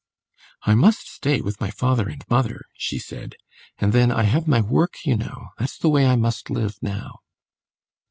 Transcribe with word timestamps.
"I 0.63 0.73
must 0.73 1.07
stay 1.07 1.41
with 1.41 1.61
my 1.61 1.69
father 1.69 2.09
and 2.09 2.25
mother," 2.27 2.63
she 2.75 2.97
said. 2.97 3.35
"And 3.77 3.93
then 3.93 4.11
I 4.11 4.23
have 4.23 4.47
my 4.47 4.59
work, 4.59 4.95
you 5.05 5.15
know. 5.15 5.49
That's 5.59 5.77
the 5.77 5.89
way 5.91 6.07
I 6.07 6.15
must 6.15 6.49
live 6.49 6.77
now." 6.81 7.19